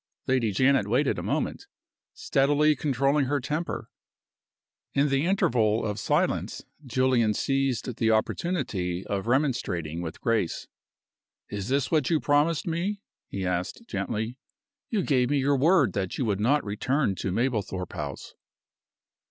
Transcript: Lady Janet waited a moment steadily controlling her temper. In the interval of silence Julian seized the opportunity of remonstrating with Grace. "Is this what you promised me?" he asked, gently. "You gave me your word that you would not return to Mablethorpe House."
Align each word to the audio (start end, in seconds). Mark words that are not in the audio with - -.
Lady 0.25 0.51
Janet 0.51 0.87
waited 0.87 1.19
a 1.19 1.21
moment 1.21 1.67
steadily 2.15 2.75
controlling 2.75 3.25
her 3.25 3.39
temper. 3.39 3.91
In 4.95 5.09
the 5.09 5.27
interval 5.27 5.85
of 5.85 5.99
silence 5.99 6.63
Julian 6.83 7.35
seized 7.35 7.97
the 7.97 8.09
opportunity 8.09 9.05
of 9.05 9.27
remonstrating 9.27 10.01
with 10.01 10.19
Grace. 10.19 10.67
"Is 11.51 11.67
this 11.69 11.91
what 11.91 12.09
you 12.09 12.19
promised 12.19 12.65
me?" 12.65 13.03
he 13.27 13.45
asked, 13.45 13.87
gently. 13.87 14.37
"You 14.89 15.03
gave 15.03 15.29
me 15.29 15.37
your 15.37 15.55
word 15.55 15.93
that 15.93 16.17
you 16.17 16.25
would 16.25 16.39
not 16.39 16.65
return 16.65 17.13
to 17.17 17.31
Mablethorpe 17.31 17.93
House." 17.93 18.33